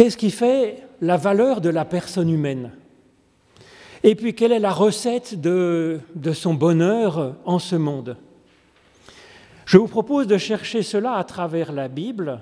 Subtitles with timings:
[0.00, 2.70] Qu'est-ce qui fait la valeur de la personne humaine?
[4.02, 6.00] Et puis, quelle est la recette de,
[6.32, 8.16] son bonheur en ce monde?
[9.66, 12.40] Je vous propose de chercher cela à travers la Bible,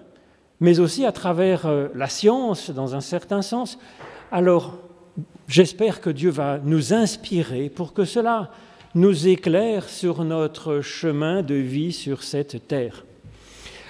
[0.61, 3.77] mais aussi à travers euh, la science, dans un certain sens.
[4.31, 4.79] Alors,
[5.49, 8.53] j'espère que Dieu va nous inspirer pour que cela
[8.95, 13.05] nous éclaire sur notre chemin de vie sur cette terre.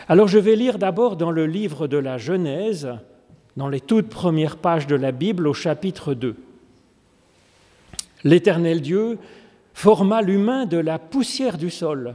[0.08, 2.88] Alors je vais lire d'abord dans le livre de la Genèse,
[3.58, 6.36] dans les toutes premières pages de la Bible au chapitre 2.
[8.22, 9.18] L'Éternel Dieu
[9.74, 12.14] forma l'humain de la poussière du sol.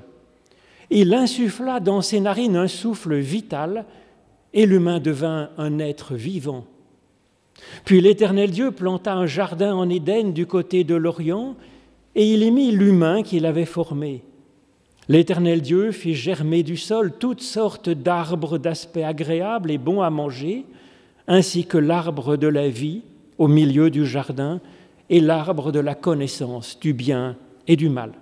[0.90, 3.84] Il insuffla dans ses narines un souffle vital
[4.54, 6.63] et l'humain devint un être vivant.
[7.84, 11.57] Puis l'Éternel Dieu planta un jardin en Éden du côté de l'Orient
[12.16, 14.23] et il y mit l'humain qu'il avait formé.
[15.10, 20.66] L'Éternel Dieu fit germer du sol toutes sortes d'arbres d'aspect agréable et bon à manger,
[21.27, 23.02] ainsi que l'arbre de la vie
[23.38, 24.59] au milieu du jardin
[25.09, 27.35] et l'arbre de la connaissance du bien
[27.68, 28.13] et du mal.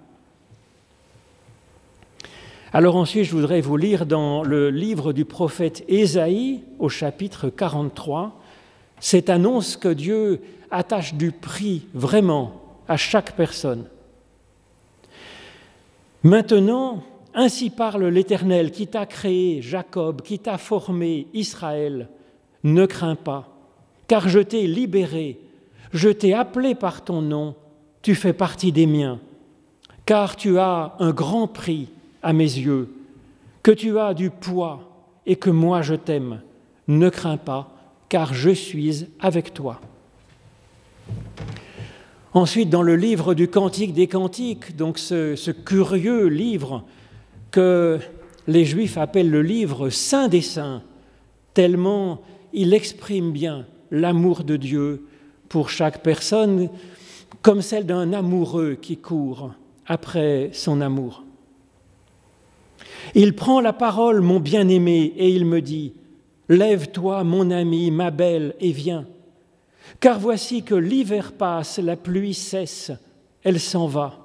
[2.73, 8.39] Alors ensuite, je voudrais vous lire dans le livre du prophète Ésaïe au chapitre 43
[9.02, 12.53] cette annonce que Dieu attache du prix vraiment
[12.88, 13.85] à chaque personne.
[16.23, 22.07] Maintenant, ainsi parle l'Éternel qui t'a créé, Jacob, qui t'a formé, Israël.
[22.63, 23.49] Ne crains pas,
[24.07, 25.39] car je t'ai libéré,
[25.93, 27.55] je t'ai appelé par ton nom,
[28.01, 29.19] tu fais partie des miens,
[30.05, 31.89] car tu as un grand prix
[32.23, 32.89] à mes yeux,
[33.63, 34.91] que tu as du poids
[35.25, 36.41] et que moi je t'aime.
[36.87, 37.71] Ne crains pas,
[38.09, 39.79] car je suis avec toi.
[42.33, 46.83] Ensuite, dans le livre du Cantique des Cantiques, donc ce, curieux livre
[47.51, 47.99] que
[48.47, 50.81] les Juifs appellent le livre Saint des Saints,
[51.53, 52.21] tellement
[52.53, 55.05] il exprime bien l'amour de Dieu
[55.49, 56.69] pour chaque personne,
[57.41, 59.53] comme celle d'un amoureux qui court
[59.85, 61.23] après son amour.
[63.16, 65.94] Il prend la parole, mon bien-aimé, et il me dit,
[66.50, 69.06] Lève-toi, mon ami, ma belle, et viens.
[70.00, 72.91] Car voici que l'hiver passe, la pluie cesse,
[73.44, 74.18] elle s'en va.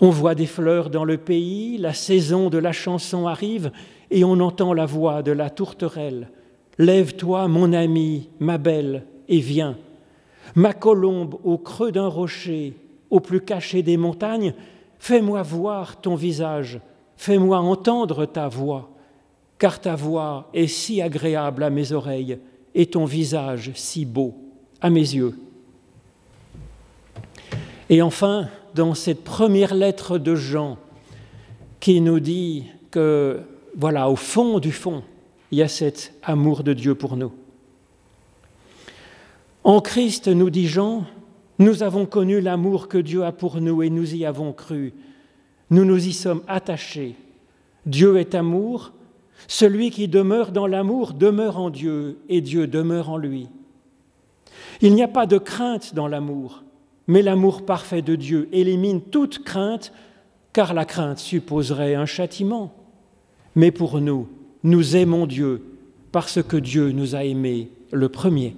[0.00, 3.70] On voit des fleurs dans le pays, la saison de la chanson arrive,
[4.10, 6.30] et on entend la voix de la tourterelle.
[6.82, 9.78] Lève-toi, mon ami, ma belle, et viens.
[10.56, 12.74] Ma colombe au creux d'un rocher,
[13.08, 14.52] au plus caché des montagnes,
[14.98, 16.80] fais-moi voir ton visage,
[17.16, 18.90] fais-moi entendre ta voix,
[19.60, 22.38] car ta voix est si agréable à mes oreilles
[22.74, 24.34] et ton visage si beau
[24.80, 25.38] à mes yeux.
[27.88, 30.78] Et enfin, dans cette première lettre de Jean,
[31.78, 33.38] qui nous dit que,
[33.76, 35.04] voilà, au fond du fond,
[35.52, 37.30] il y a cet amour de Dieu pour nous.
[39.64, 41.04] En Christ, nous dit Jean,
[41.58, 44.94] nous avons connu l'amour que Dieu a pour nous et nous y avons cru.
[45.70, 47.16] Nous nous y sommes attachés.
[47.84, 48.92] Dieu est amour.
[49.46, 53.48] Celui qui demeure dans l'amour demeure en Dieu et Dieu demeure en lui.
[54.80, 56.64] Il n'y a pas de crainte dans l'amour,
[57.06, 59.92] mais l'amour parfait de Dieu élimine toute crainte,
[60.54, 62.72] car la crainte supposerait un châtiment.
[63.54, 64.28] Mais pour nous,
[64.64, 65.62] nous aimons Dieu
[66.12, 68.56] parce que Dieu nous a aimés le premier.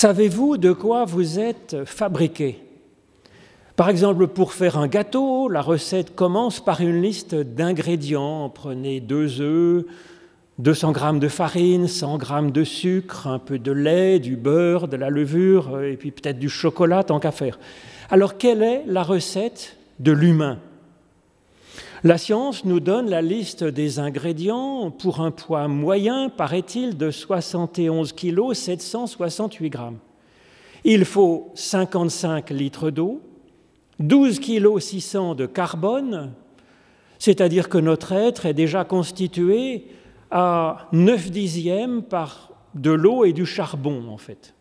[0.00, 2.58] Savez-vous de quoi vous êtes fabriqué?
[3.76, 8.48] Par exemple, pour faire un gâteau, la recette commence par une liste d'ingrédients.
[8.48, 9.84] Prenez deux œufs,
[10.58, 14.96] 200 grammes de farine, 100 grammes de sucre, un peu de lait, du beurre, de
[14.96, 17.58] la levure, et puis peut-être du chocolat, tant qu'à faire.
[18.08, 20.60] Alors, quelle est la recette de l'humain?
[22.02, 28.14] La science nous donne la liste des ingrédients pour un poids moyen, paraît-il, de 71
[28.14, 29.98] kg 768 grammes.
[30.84, 33.20] Il faut 55 litres d'eau,
[33.98, 36.32] 12 kg 600 de carbone,
[37.18, 39.84] c'est-à-dire que notre être est déjà constitué
[40.30, 44.54] à 9 dixièmes par de l'eau et du charbon, en fait.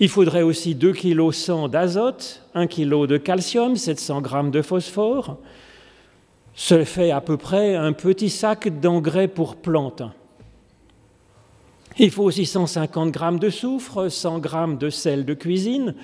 [0.00, 5.38] Il faudrait aussi 2 kg 100 d'azote, 1 kg de calcium, 700 g de phosphore.
[6.60, 10.02] Ce fait à peu près un petit sac d'engrais pour plantes.
[12.00, 15.94] Il faut aussi 150 g de soufre, 100 g de sel de cuisine,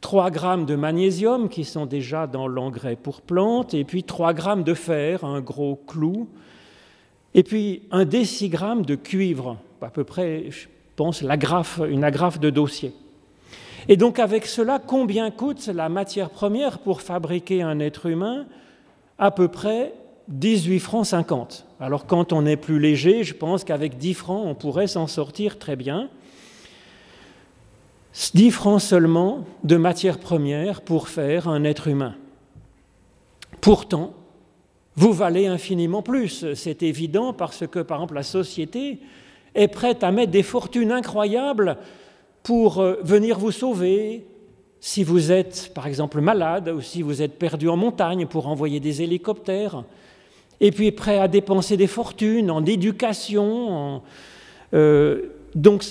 [0.00, 4.42] 3 g de magnésium qui sont déjà dans l'engrais pour plantes, et puis 3 g
[4.64, 6.28] de fer, un gros clou,
[7.32, 10.66] et puis un décigramme de cuivre, à peu près, je
[10.96, 12.92] pense, une agrafe de dossier.
[13.86, 18.46] Et donc avec cela, combien coûte la matière première pour fabriquer un être humain?
[19.22, 19.94] À peu près
[20.26, 21.64] 18 francs 50.
[21.78, 25.60] Alors quand on est plus léger, je pense qu'avec 10 francs, on pourrait s'en sortir
[25.60, 26.08] très bien.
[28.34, 32.16] 10 francs seulement de matière première pour faire un être humain.
[33.60, 34.12] Pourtant,
[34.96, 36.52] vous valez infiniment plus.
[36.56, 38.98] C'est évident parce que, par exemple, la société
[39.54, 41.76] est prête à mettre des fortunes incroyables
[42.42, 44.26] pour euh, venir vous sauver
[44.84, 48.80] si vous êtes, par exemple, malade ou si vous êtes perdu en montagne pour envoyer
[48.80, 49.84] des hélicoptères,
[50.60, 54.02] et puis prêt à dépenser des fortunes en éducation.
[54.74, 55.84] Euh, donc,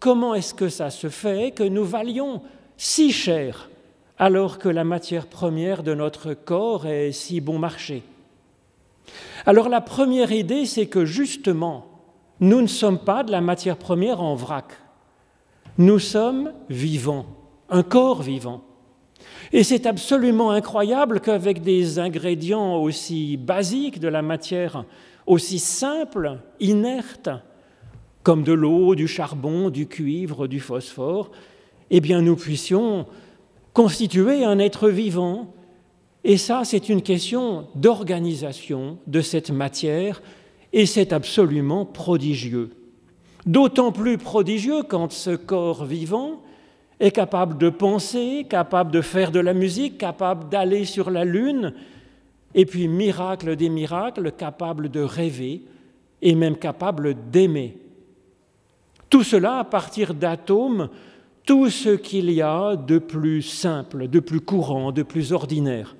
[0.00, 2.42] comment est-ce que ça se fait que nous valions
[2.76, 3.70] si cher
[4.18, 8.02] alors que la matière première de notre corps est si bon marché?
[9.46, 11.86] Alors la première idée, c'est que justement,
[12.40, 14.72] nous ne sommes pas de la matière première en vrac.
[15.78, 17.26] Nous sommes vivants,
[17.72, 18.62] un corps vivant.
[19.52, 24.84] Et c'est absolument incroyable qu'avec des ingrédients aussi basiques de la matière,
[25.26, 27.30] aussi simples, inertes,
[28.22, 31.32] comme de l'eau, du charbon, du cuivre, du phosphore,
[31.90, 33.06] eh bien nous puissions
[33.72, 35.52] constituer un être vivant
[36.24, 40.22] et ça, c'est une question d'organisation de cette matière,
[40.72, 42.70] et c'est absolument prodigieux.
[43.44, 46.40] D'autant plus prodigieux quand ce corps vivant
[47.02, 51.74] est capable de penser, capable de faire de la musique, capable d'aller sur la lune,
[52.54, 55.62] et puis, miracle des miracles, capable de rêver
[56.20, 57.76] et même capable d'aimer.
[59.10, 60.90] Tout cela à partir d'atomes,
[61.44, 65.96] tout ce qu'il y a de plus simple, de plus courant, de plus ordinaire.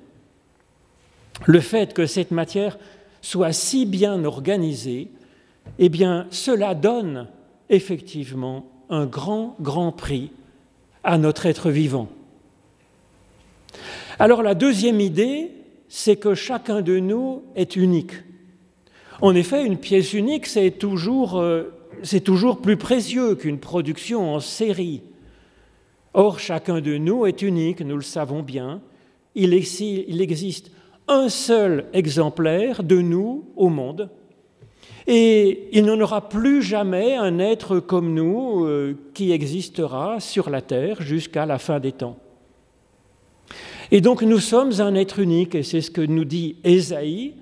[1.47, 2.79] Le fait que cette matière
[3.21, 5.09] soit si bien organisée,
[5.81, 7.27] eh bien, cela donne
[7.71, 10.31] effectivement un grand, grand prix
[11.05, 12.09] à notre être vivant.
[14.19, 15.51] Alors la deuxième idée,
[15.89, 18.13] c'est que chacun de nous est unique.
[19.21, 21.73] En effet, une pièce unique, c'est toujours, euh,
[22.63, 25.03] plus précieux qu'une production en série.
[26.15, 28.81] Or, chacun de nous est unique, nous le savons bien.
[29.35, 30.71] Il, existe
[31.09, 34.11] un seul exemplaire de nous au monde.
[35.07, 40.63] Et il n'en aura plus jamais un être comme nous euh, qui existera sur la
[40.63, 42.19] terre jusqu'à la fin des temps.
[43.91, 47.35] Et donc nous sommes un être unique, et c'est ce que nous dit Ésaïe.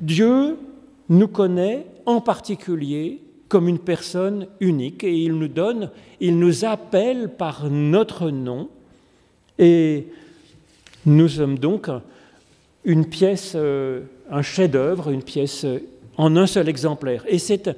[0.00, 0.58] Dieu
[1.08, 5.90] nous connaît en particulier comme une personne unique, et il nous donne,
[6.20, 8.68] il nous appelle par notre nom,
[9.58, 10.08] et
[11.06, 11.88] nous sommes donc
[12.84, 15.64] une pièce, euh, un chef-d'œuvre, une pièce
[16.16, 17.24] en un seul exemplaire.
[17.28, 17.76] Et c'est,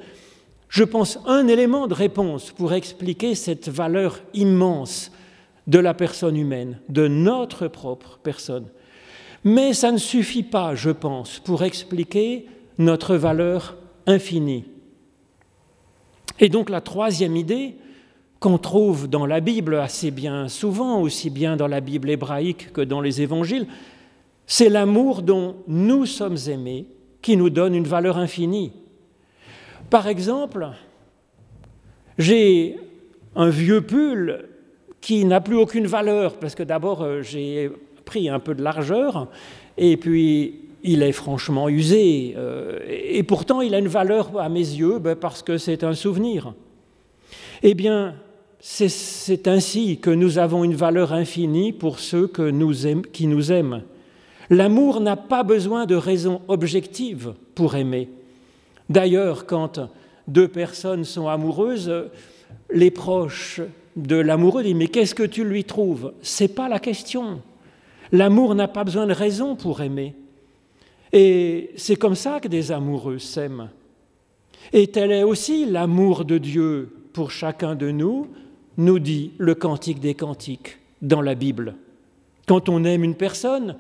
[0.69, 5.11] je pense, un élément de réponse pour expliquer cette valeur immense
[5.67, 8.67] de la personne humaine, de notre propre personne.
[9.45, 12.47] Mais ça ne suffit pas, je pense, pour expliquer
[12.79, 13.77] notre valeur
[14.07, 14.65] infinie.
[16.39, 17.77] Et donc la troisième idée
[18.41, 22.83] qu'on trouve dans la Bible assez bien souvent, aussi bien dans la Bible hébraïque que
[22.83, 23.67] dans les évangiles,
[24.47, 26.87] c'est l'amour dont nous sommes aimés
[27.27, 28.71] qui nous donne une valeur infinie.
[29.91, 30.69] Par exemple,
[32.19, 32.77] j'ai
[33.35, 34.45] un vieux pull
[35.01, 37.69] qui n'a plus aucune valeur, parce que d'abord euh, j'ai
[38.05, 39.27] pris un peu de largeur,
[39.77, 44.61] et puis il est franchement usé, euh, et pourtant il a une valeur à mes
[44.61, 46.55] yeux ben, parce que c'est un souvenir.
[47.65, 48.15] Eh bien,
[48.61, 52.31] c'est ainsi que nous avons une valeur infinie pour ceux
[53.13, 53.83] qui nous aiment.
[54.51, 58.09] L'amour n'a pas besoin de raisons objectives pour aimer.
[58.89, 59.81] D'ailleurs, quand
[60.29, 61.93] deux personnes sont amoureuses,
[62.71, 63.61] les proches
[63.97, 66.13] de l'amoureux disent Mais qu'est-ce que tu lui trouves?
[66.23, 67.41] C'est pas la question.
[68.13, 70.15] L'amour n'a pas besoin de raison pour aimer.
[71.13, 73.71] Et c'est comme ça que des amoureux s'aiment.
[74.73, 78.29] Et tel est aussi l'amour de Dieu pour chacun de nous,
[78.77, 81.77] nous dit le Cantique des Cantiques dans la Bible.
[82.47, 83.77] Quand on aime une personne,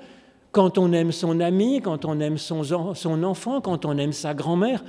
[0.52, 4.84] quand on aime son ami, quand on aime son, enfant, quand on aime sa grand-mère,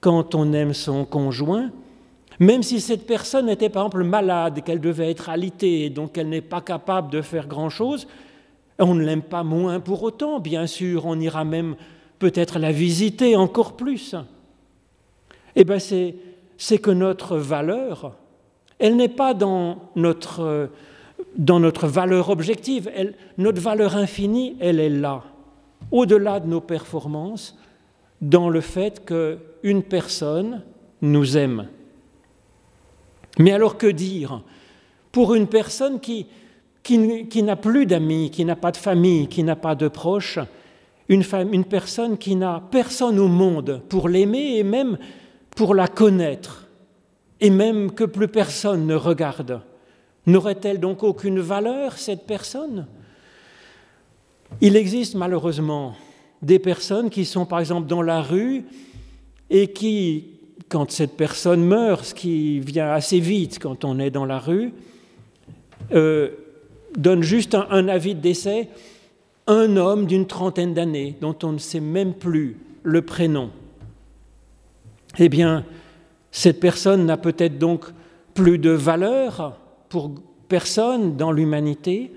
[0.00, 1.70] quand on aime son conjoint,
[2.40, 6.40] même si cette personne était par exemple malade, qu'elle devait être alitée, donc elle n'est
[6.40, 8.06] pas capable de faire grand-chose,
[8.78, 11.76] on ne l'aime pas moins pour autant, bien sûr, on ira même
[12.18, 14.16] peut-être la visiter encore plus.
[15.56, 18.16] Eh bien, c'est que notre valeur,
[18.78, 20.70] elle n'est pas dans notre,
[21.36, 22.90] dans notre valeur objective,
[23.38, 25.22] notre valeur infinie, elle est là,
[25.90, 27.56] au-delà de nos performances,
[28.20, 30.62] dans le fait qu'une personne
[31.02, 31.68] nous aime.
[33.38, 34.42] Mais alors que dire
[35.12, 36.26] pour une personne qui,
[36.82, 40.40] qui, n'a plus d'amis, qui n'a pas de famille, qui n'a pas de proches,
[41.08, 41.22] une,
[41.52, 44.98] une personne qui n'a personne au monde pour l'aimer et même
[45.54, 46.66] pour la connaître,
[47.40, 49.60] et même que plus personne ne regarde.
[50.26, 52.86] N'aurait-elle donc aucune valeur, cette personne?
[54.60, 55.94] Il existe malheureusement
[56.40, 58.64] des personnes qui sont par exemple dans la rue
[59.50, 60.30] et qui,
[60.68, 64.72] quand cette personne meurt, ce qui vient assez vite quand on est dans la rue,
[65.92, 66.30] euh,
[66.96, 68.68] donne juste un, avis de décès,
[69.46, 73.50] un homme d'une trentaine d'années dont on ne sait même plus le prénom.
[75.18, 75.64] Eh bien,
[76.30, 77.86] cette personne n'a peut-être donc
[78.32, 79.58] plus de valeur
[80.48, 82.12] personne dans l'humanité,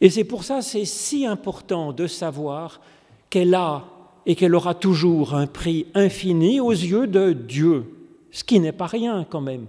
[0.00, 2.80] et c'est pour ça c'est si important de savoir
[3.30, 3.84] qu'elle a
[4.26, 7.84] et qu'elle aura toujours un prix infini aux yeux de Dieu,
[8.30, 9.66] ce qui n'est pas rien quand même,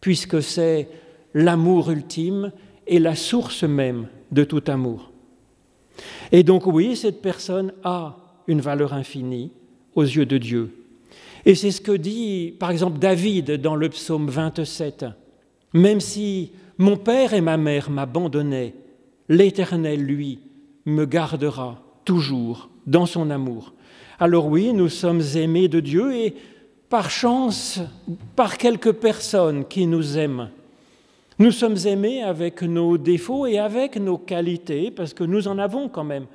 [0.00, 0.88] puisque c'est
[1.34, 2.52] l'amour ultime
[2.86, 5.10] et la source même de tout amour.
[6.32, 8.16] Et donc oui, cette personne a
[8.46, 9.50] une valeur infinie
[9.94, 10.70] aux yeux de Dieu.
[11.44, 15.06] Et c'est ce que dit par exemple David dans le psaume 27.
[15.74, 18.74] Même si mon père et ma mère m'abandonnaient,
[19.28, 20.38] l'Éternel, lui,
[20.86, 23.74] me gardera toujours dans son amour.
[24.18, 26.34] Alors oui, nous sommes aimés de Dieu et
[26.88, 27.80] par chance,
[28.34, 30.48] par quelques personnes qui nous aiment,
[31.40, 35.88] nous sommes aimés avec nos défauts et avec nos qualités, parce que nous en avons
[35.88, 36.26] quand même.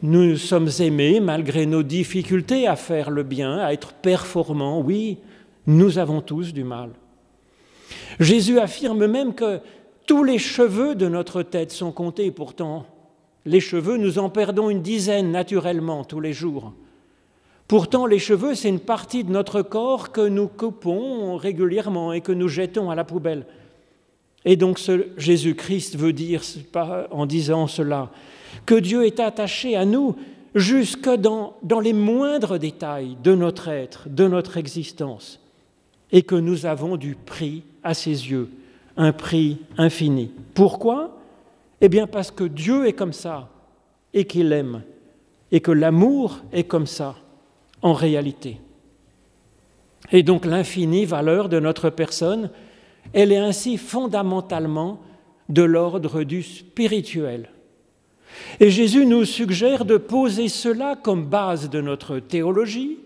[0.00, 4.80] Nous sommes aimés malgré nos difficultés à faire le bien, à être performants.
[4.80, 5.18] Oui,
[5.66, 6.90] nous avons tous du mal.
[8.20, 9.60] Jésus affirme même que
[10.06, 12.30] tous les cheveux de notre tête sont comptés.
[12.30, 12.86] Pourtant,
[13.44, 16.72] les cheveux, nous en perdons une dizaine naturellement tous les jours.
[17.68, 22.32] Pourtant, les cheveux, c'est une partie de notre corps que nous coupons régulièrement et que
[22.32, 23.44] nous jetons à la poubelle.
[24.44, 24.80] Et donc
[25.16, 26.42] Jésus-Christ veut dire
[27.10, 28.12] en disant cela
[28.64, 30.14] que Dieu est attaché à nous
[30.54, 35.40] jusque dans, dans les moindres détails de notre être, de notre existence,
[36.12, 38.50] et que nous avons du prix à ses yeux,
[38.96, 40.32] un prix infini.
[40.54, 41.16] Pourquoi?
[41.80, 43.48] Eh bien parce que Dieu est comme ça
[44.12, 44.82] et qu'il aime,
[45.52, 47.14] et que l'amour est comme ça
[47.82, 48.58] en réalité.
[50.10, 52.50] Et donc l'infinie valeur de notre personne,
[53.12, 55.00] elle est ainsi fondamentalement
[55.48, 57.50] de l'ordre du spirituel.
[58.58, 62.98] Et Jésus nous suggère de poser cela comme base de notre théologie,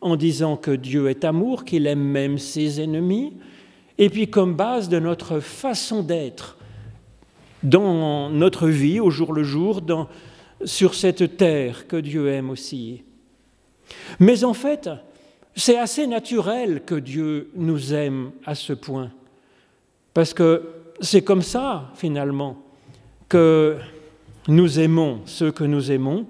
[0.00, 3.34] en disant que Dieu est amour, qu'il aime même ses ennemis,
[3.98, 6.56] et puis comme base de notre façon d'être
[7.62, 9.82] dans notre vie au jour le jour,
[10.64, 13.02] sur cette terre que Dieu aime aussi.
[14.20, 14.90] Mais en fait,
[15.54, 19.10] c'est assez naturel que Dieu nous aime à ce point.
[20.14, 20.68] Parce que
[21.00, 22.58] c'est comme ça, finalement,
[23.28, 23.76] que
[24.48, 26.26] nous aimons ceux que nous aimons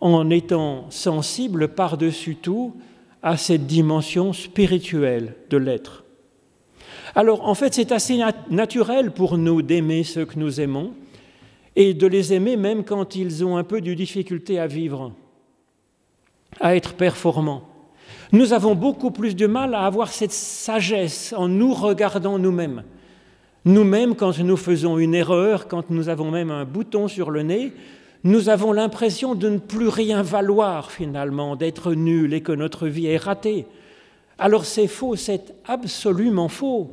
[0.00, 2.74] en étant sensibles par-dessus tout
[3.22, 6.04] à cette dimension spirituelle de l'être.
[7.14, 10.92] Alors en fait c'est assez naturel pour nous d'aimer ceux que nous aimons
[11.76, 15.12] et de les aimer même quand ils ont un peu de difficulté à vivre,
[16.60, 17.62] à être performants.
[18.32, 22.82] Nous avons beaucoup plus de mal à avoir cette sagesse en nous regardant nous-mêmes.
[23.64, 27.72] Nous-mêmes, quand nous faisons une erreur, quand nous avons même un bouton sur le nez,
[28.24, 33.06] nous avons l'impression de ne plus rien valoir finalement, d'être nul et que notre vie
[33.06, 33.66] est ratée.
[34.38, 36.90] Alors c'est faux, c'est absolument faux.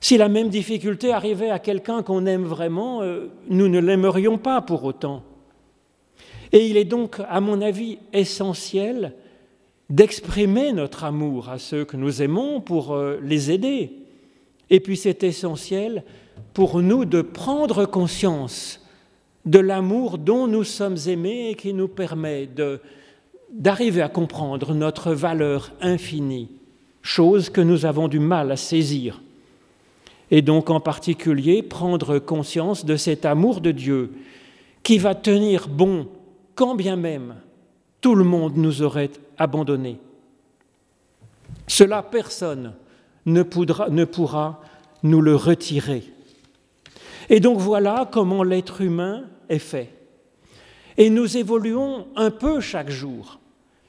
[0.00, 4.62] Si la même difficulté arrivait à quelqu'un qu'on aime vraiment, euh, nous ne l'aimerions pas
[4.62, 5.22] pour autant.
[6.52, 9.12] Et il est donc, à mon avis, essentiel
[9.90, 13.92] d'exprimer notre amour à ceux que nous aimons pour euh, les aider.
[14.70, 16.04] Et puis c'est essentiel
[16.54, 18.80] pour nous de prendre conscience
[19.44, 22.46] de l'amour dont nous sommes aimés et qui nous permet
[23.52, 26.50] d'arriver à comprendre notre valeur infinie,
[27.02, 29.20] chose que nous avons du mal à saisir.
[30.30, 34.12] Et donc en particulier prendre conscience de cet amour de Dieu
[34.82, 36.06] qui va tenir bon
[36.54, 37.34] quand bien même
[38.00, 39.98] tout le monde nous aurait abandonnés.
[41.66, 42.74] Cela, personne
[43.26, 44.60] ne, ne pourra
[45.02, 46.04] nous le retirer.
[47.28, 49.92] Et donc voilà comment l'être humain est fait.
[50.96, 53.39] Et nous évoluons un peu chaque jour.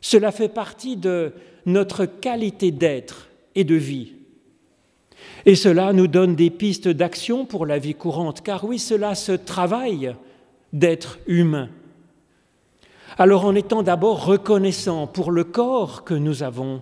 [0.02, 1.34] Cela fait partie de
[1.66, 4.14] notre qualité d'être et de vie.
[5.46, 9.32] Et cela nous donne des pistes d'action pour la vie courante, car oui, cela se
[9.32, 10.16] travaille
[10.74, 11.70] d'être humain.
[13.18, 16.82] Alors en étant d'abord reconnaissant pour le corps que nous avons,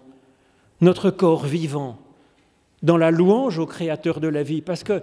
[0.79, 1.97] notre corps vivant,
[2.83, 5.01] dans la louange au Créateur de la vie, parce que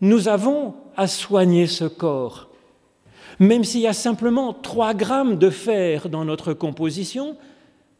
[0.00, 2.50] nous avons à soigner ce corps.
[3.38, 7.36] Même s'il y a simplement 3 grammes de fer dans notre composition,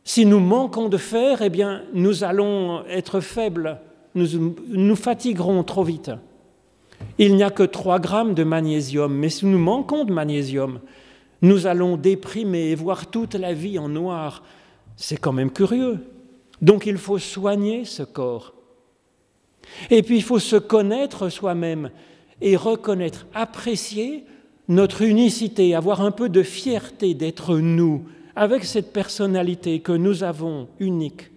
[0.05, 3.81] si nous manquons de fer, eh bien, nous allons être faibles,
[4.15, 6.11] nous nous fatiguerons trop vite.
[7.19, 10.81] Il n'y a que 3 grammes de magnésium, mais si nous manquons de magnésium,
[11.43, 14.43] nous allons déprimer et voir toute la vie en noir.
[14.97, 15.99] C'est quand même curieux.
[16.63, 18.55] Donc il faut soigner ce corps.
[19.91, 21.91] Et puis il faut se connaître soi-même
[22.41, 24.25] et reconnaître, apprécier
[24.69, 28.05] notre unicité, avoir un peu de fierté d'être nous,
[28.37, 31.31] avec cette personnalité que nous avons unique.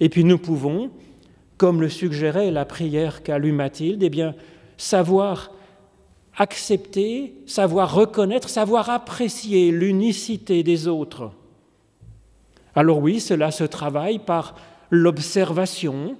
[0.00, 0.90] Et puis nous pouvons,
[1.56, 4.24] comme le suggérait la prière qu'a lu Mathilde, eh
[4.76, 5.52] savoir
[6.36, 11.30] accepter, savoir reconnaître, savoir apprécier l'unicité des autres.
[12.74, 14.54] Alors oui, cela se travaille par
[14.90, 16.16] l'observation,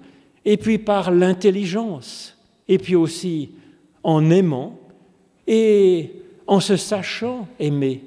[0.46, 2.38] et puis par l'intelligence,
[2.68, 3.50] et puis aussi
[4.02, 4.78] en aimant
[5.46, 6.12] et
[6.46, 8.02] en se sachant aimer.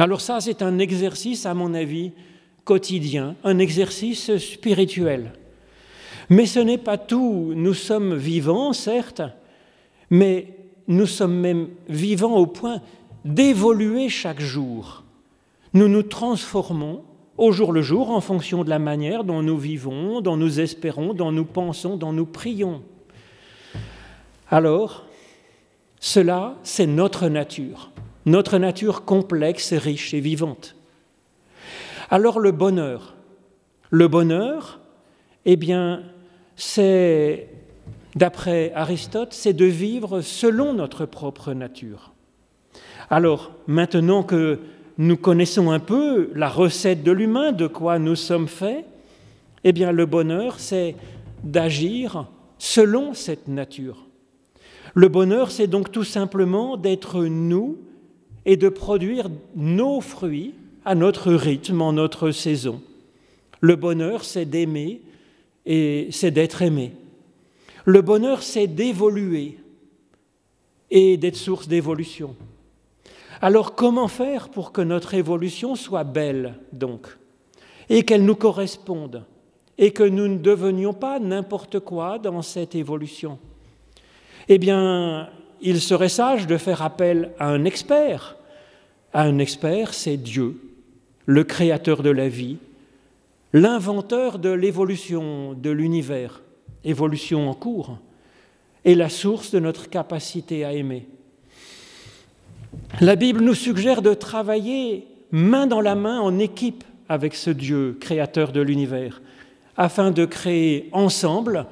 [0.00, 2.12] Alors ça, c'est un exercice, à mon avis,
[2.64, 5.34] quotidien, un exercice spirituel.
[6.30, 7.52] Mais ce n'est pas tout.
[7.54, 9.20] Nous sommes vivants, certes,
[10.08, 10.56] mais
[10.88, 12.80] nous sommes même vivants au point
[13.26, 15.04] d'évoluer chaque jour.
[15.74, 17.02] Nous nous transformons
[17.36, 21.12] au jour le jour en fonction de la manière dont nous vivons, dont nous espérons,
[21.12, 22.80] dont nous pensons, dont nous prions.
[24.50, 25.04] Alors,
[26.00, 27.90] cela, c'est notre nature,
[28.26, 30.76] notre nature complexe, riche et vivante.
[32.10, 33.14] Alors le bonheur,
[33.90, 34.80] le bonheur,
[35.44, 36.02] eh bien,
[36.56, 37.48] c'est
[38.14, 42.12] d'après Aristote, c'est de vivre selon notre propre nature.
[43.08, 44.58] Alors, maintenant que
[44.98, 48.84] nous connaissons un peu la recette de l'humain, de quoi nous sommes faits,
[49.64, 50.94] eh bien le bonheur, c'est
[51.42, 52.26] d'agir
[52.58, 54.06] selon cette nature.
[54.94, 57.78] Le bonheur, c'est donc tout simplement d'être nous
[58.44, 62.80] et de produire nos fruits à notre rythme, en notre saison.
[63.60, 65.02] Le bonheur, c'est d'aimer
[65.66, 66.92] et c'est d'être aimé.
[67.84, 69.58] Le bonheur, c'est d'évoluer
[70.90, 72.34] et d'être source d'évolution.
[73.42, 77.06] Alors comment faire pour que notre évolution soit belle, donc,
[77.88, 79.24] et qu'elle nous corresponde,
[79.78, 83.38] et que nous ne devenions pas n'importe quoi dans cette évolution?
[84.48, 85.30] Eh bien,
[85.62, 88.36] il serait sage de faire appel à un expert.
[89.14, 90.60] Un expert, c'est Dieu,
[91.26, 92.58] le créateur de la vie,
[93.52, 96.42] l'inventeur de l'évolution de l'univers
[96.84, 97.98] évolution en cours,
[98.84, 101.06] est la source de notre capacité à aimer.
[103.00, 107.98] La Bible nous suggère de travailler main dans la main en équipe avec ce Dieu
[108.00, 109.20] créateur de l'univers,
[109.76, 111.66] afin de créer ensemble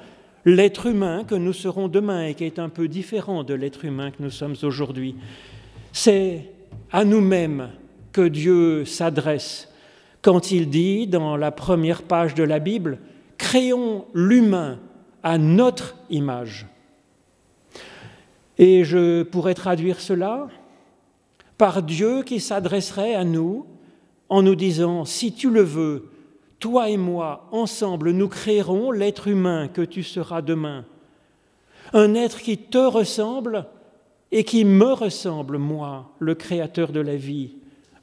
[0.44, 4.10] l'être humain que nous serons demain et qui est un peu différent de l'être humain
[4.10, 5.16] que nous sommes aujourd'hui.
[5.92, 6.50] C'est
[6.92, 7.70] à nous-mêmes
[8.12, 9.68] que Dieu s'adresse
[10.22, 12.98] quand il dit dans la première page de la Bible,
[13.38, 14.80] Créons l'humain
[15.22, 16.66] à notre image.
[18.58, 20.48] Et je pourrais traduire cela
[21.56, 23.64] par Dieu qui s'adresserait à nous
[24.28, 26.10] en nous disant, si tu le veux,
[26.58, 30.84] toi et moi, ensemble, nous créerons l'être humain que tu seras demain.
[31.92, 33.66] Un être qui te ressemble
[34.30, 37.52] et qui me ressemble, moi, le Créateur de la vie.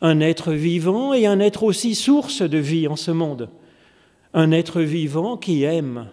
[0.02, 3.50] Un être vivant et un être aussi source de vie en ce monde.
[4.34, 6.10] Un être vivant qui aime,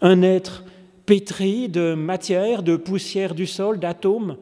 [0.00, 0.64] un être
[1.06, 4.36] pétri de matière, de poussière du sol, d'atomes,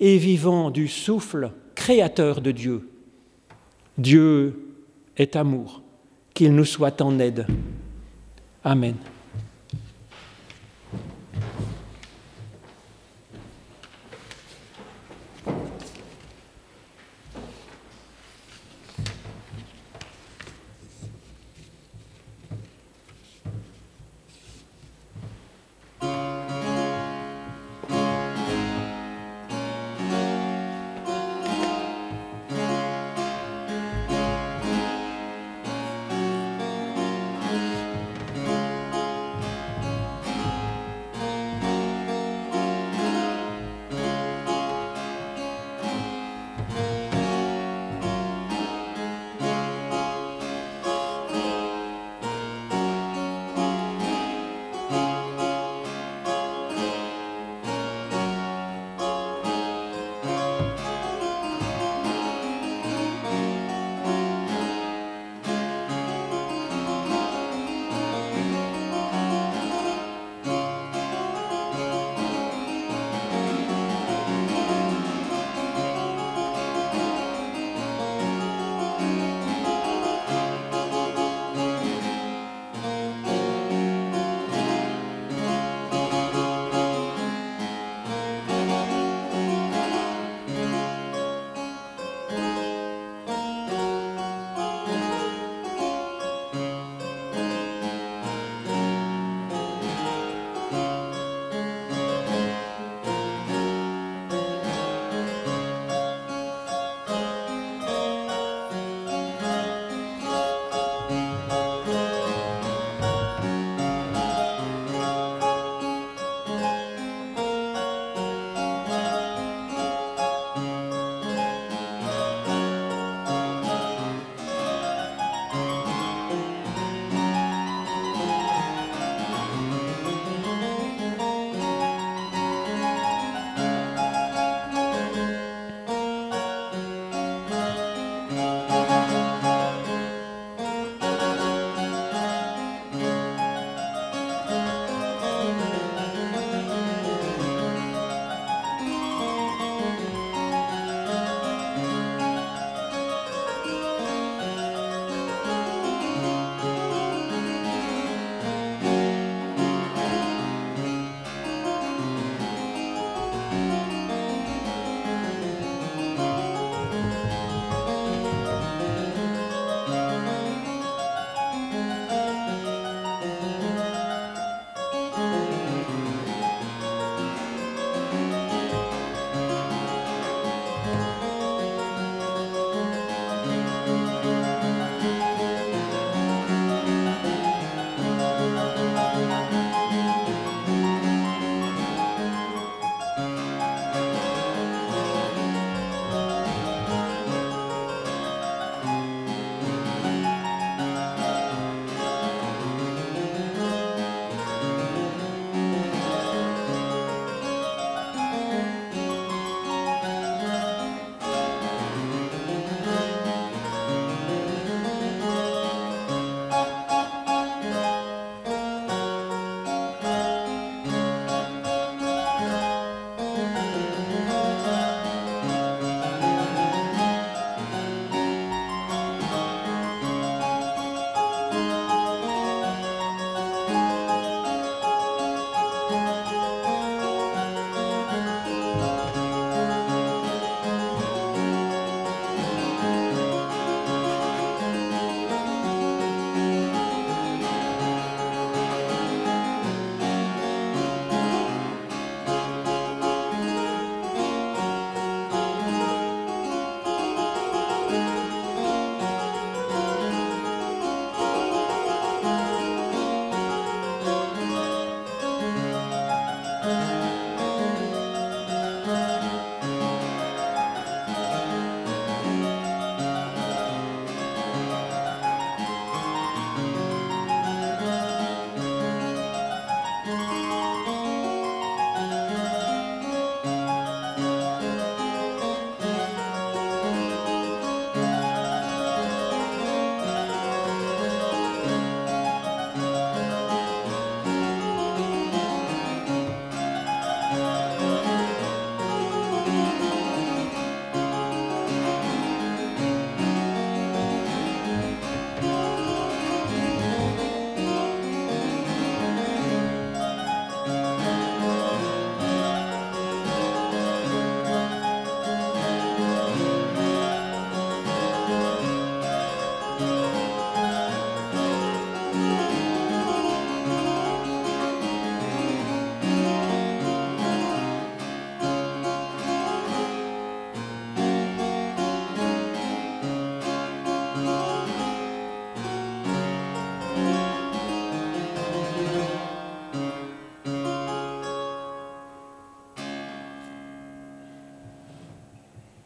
[0.00, 2.88] et vivant du souffle créateur de Dieu.
[3.96, 4.74] Dieu
[5.16, 5.82] est amour,
[6.38, 7.46] qu'il nous soit en aide.
[8.62, 8.94] Amen.